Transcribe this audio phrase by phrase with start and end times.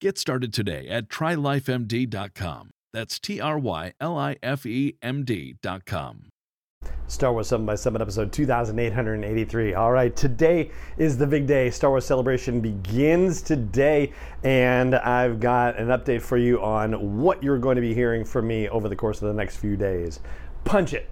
[0.00, 2.70] Get started today at trylifemd.com.
[2.92, 6.30] That's T R Y L I F E M D.com.
[7.06, 9.74] Star Wars 7 by 7 episode 2883.
[9.74, 11.70] All right, today is the big day.
[11.70, 17.58] Star Wars Celebration begins today, and I've got an update for you on what you're
[17.58, 20.20] going to be hearing from me over the course of the next few days.
[20.64, 21.08] Punch it.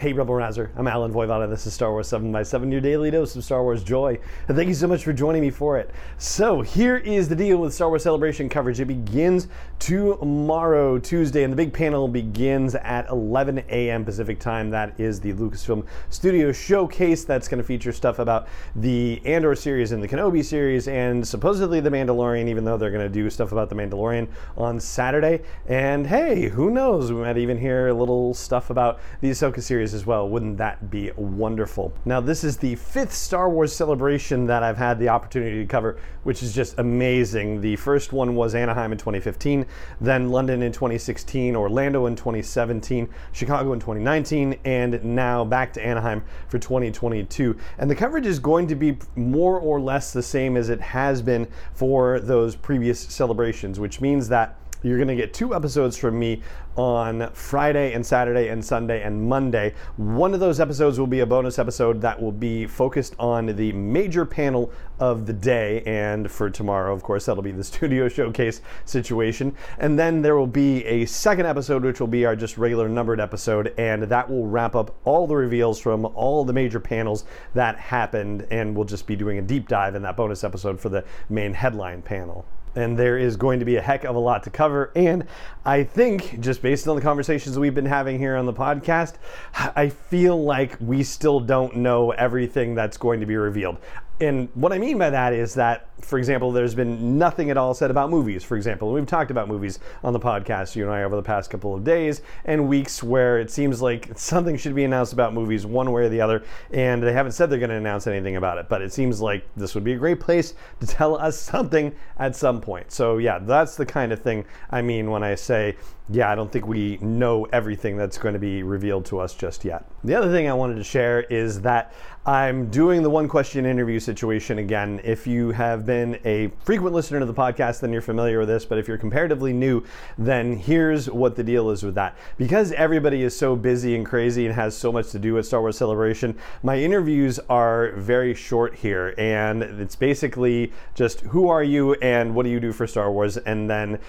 [0.00, 0.70] Hey, Rebel Rouser.
[0.76, 3.44] I'm Allen Voivod, and this is Star Wars 7 by 7 your daily dose of
[3.44, 4.18] Star Wars joy.
[4.48, 5.90] And thank you so much for joining me for it.
[6.16, 8.80] So, here is the deal with Star Wars Celebration coverage.
[8.80, 14.06] It begins tomorrow, Tuesday, and the big panel begins at 11 a.m.
[14.06, 14.70] Pacific time.
[14.70, 17.24] That is the Lucasfilm Studio Showcase.
[17.24, 21.80] That's going to feature stuff about the Andor series and the Kenobi series, and supposedly
[21.80, 25.42] The Mandalorian, even though they're going to do stuff about The Mandalorian on Saturday.
[25.68, 27.12] And hey, who knows?
[27.12, 30.28] We might even hear a little stuff about the Ahsoka series as well.
[30.28, 31.92] Wouldn't that be wonderful?
[32.04, 35.98] Now, this is the fifth Star Wars celebration that I've had the opportunity to cover,
[36.24, 37.60] which is just amazing.
[37.60, 39.66] The first one was Anaheim in 2015,
[40.00, 46.22] then London in 2016, Orlando in 2017, Chicago in 2019, and now back to Anaheim
[46.48, 47.56] for 2022.
[47.78, 51.22] And the coverage is going to be more or less the same as it has
[51.22, 56.18] been for those previous celebrations, which means that you're going to get two episodes from
[56.18, 56.42] me
[56.76, 59.74] on Friday and Saturday and Sunday and Monday.
[59.96, 63.72] One of those episodes will be a bonus episode that will be focused on the
[63.72, 65.82] major panel of the day.
[65.82, 69.54] And for tomorrow, of course, that'll be the studio showcase situation.
[69.78, 73.20] And then there will be a second episode, which will be our just regular numbered
[73.20, 73.74] episode.
[73.76, 77.24] And that will wrap up all the reveals from all the major panels
[77.54, 78.46] that happened.
[78.50, 81.52] And we'll just be doing a deep dive in that bonus episode for the main
[81.52, 84.92] headline panel and there is going to be a heck of a lot to cover.
[84.94, 85.26] And
[85.64, 89.14] I think, just based on the conversations we've been having here on the podcast,
[89.54, 93.78] I feel like we still don't know everything that's going to be revealed.
[94.20, 97.72] And what I mean by that is that, for example, there's been nothing at all
[97.72, 98.92] said about movies, for example.
[98.92, 101.84] We've talked about movies on the podcast, you and I, over the past couple of
[101.84, 106.02] days and weeks where it seems like something should be announced about movies one way
[106.02, 108.68] or the other, and they haven't said they're going to announce anything about it.
[108.68, 112.36] But it seems like this would be a great place to tell us something at
[112.36, 112.92] some point.
[112.92, 115.76] So, yeah, that's the kind of thing I mean when I say
[116.12, 119.64] yeah, I don't think we know everything that's going to be revealed to us just
[119.64, 119.84] yet.
[120.02, 121.92] The other thing I wanted to share is that
[122.26, 125.00] I'm doing the one question interview situation again.
[125.04, 128.64] If you have been a frequent listener to the podcast, then you're familiar with this.
[128.64, 129.84] But if you're comparatively new,
[130.18, 132.16] then here's what the deal is with that.
[132.36, 135.60] Because everybody is so busy and crazy and has so much to do at Star
[135.60, 139.14] Wars Celebration, my interviews are very short here.
[139.16, 143.36] And it's basically just who are you and what do you do for Star Wars?
[143.36, 144.00] And then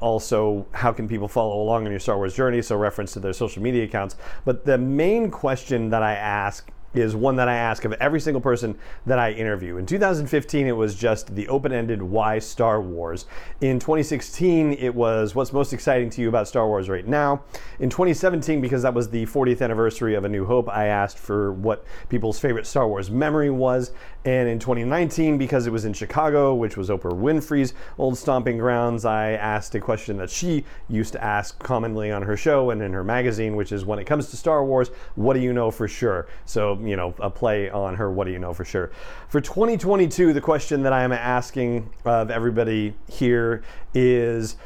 [0.00, 3.32] also, how can people follow along on your Star Wars journey, so reference to their
[3.32, 4.16] social media accounts.
[4.44, 8.40] But the main question that I ask is one that I ask of every single
[8.40, 9.76] person that I interview.
[9.76, 13.26] In 2015, it was just the open ended why Star Wars.
[13.60, 17.42] In 2016, it was what's most exciting to you about Star Wars right now.
[17.78, 21.52] In 2017, because that was the 40th anniversary of A New Hope, I asked for
[21.52, 23.92] what people's favorite Star Wars memory was.
[24.24, 29.04] And in 2019, because it was in Chicago, which was Oprah Winfrey's old stomping grounds,
[29.04, 32.92] I asked a question that she used to ask commonly on her show and in
[32.94, 35.86] her magazine, which is when it comes to Star Wars, what do you know for
[35.86, 36.26] sure?
[36.46, 38.90] So, you know, a play on her what do you know for sure.
[39.28, 43.62] For 2022, the question that I am asking of everybody here
[43.94, 44.56] is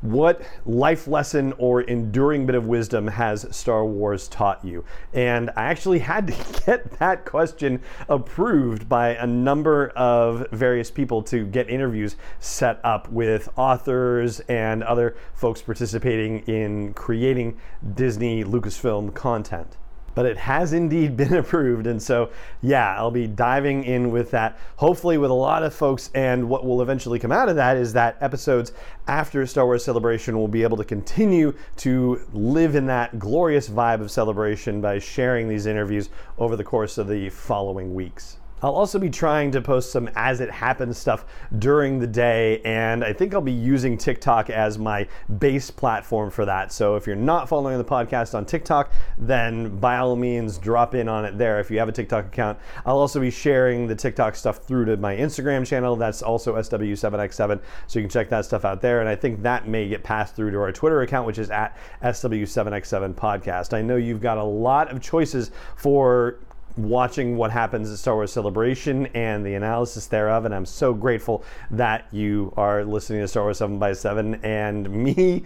[0.00, 4.84] what life lesson or enduring bit of wisdom has Star Wars taught you?
[5.12, 11.22] And I actually had to get that question approved by a number of various people
[11.24, 17.58] to get interviews set up with authors and other folks participating in creating
[17.94, 19.76] Disney Lucasfilm content.
[20.14, 21.86] But it has indeed been approved.
[21.86, 22.30] And so,
[22.62, 26.10] yeah, I'll be diving in with that, hopefully, with a lot of folks.
[26.14, 28.72] And what will eventually come out of that is that episodes
[29.06, 34.00] after Star Wars Celebration will be able to continue to live in that glorious vibe
[34.00, 38.38] of celebration by sharing these interviews over the course of the following weeks.
[38.62, 41.24] I'll also be trying to post some as it happens stuff
[41.58, 45.06] during the day, and I think I'll be using TikTok as my
[45.38, 46.72] base platform for that.
[46.72, 51.08] So if you're not following the podcast on TikTok, then by all means drop in
[51.08, 52.58] on it there if you have a TikTok account.
[52.84, 55.96] I'll also be sharing the TikTok stuff through to my Instagram channel.
[55.96, 59.00] That's also SW7X7, so you can check that stuff out there.
[59.00, 61.76] And I think that may get passed through to our Twitter account, which is at
[62.02, 63.72] SW7X7 Podcast.
[63.72, 66.40] I know you've got a lot of choices for
[66.78, 70.44] watching what happens at Star Wars Celebration and the analysis thereof.
[70.44, 74.88] And I'm so grateful that you are listening to Star Wars 7 by 7 and
[75.04, 75.44] me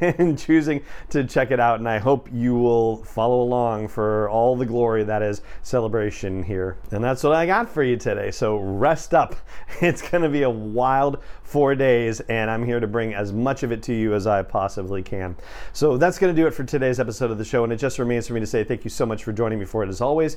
[0.00, 1.78] and choosing to check it out.
[1.78, 6.76] And I hope you will follow along for all the glory that is Celebration here.
[6.90, 8.30] And that's what I got for you today.
[8.30, 9.36] So rest up.
[9.80, 13.62] It's going to be a wild four days, and I'm here to bring as much
[13.62, 15.36] of it to you as I possibly can.
[15.72, 17.64] So that's going to do it for today's episode of the show.
[17.64, 19.64] And it just remains for me to say thank you so much for joining me
[19.64, 20.36] for it as always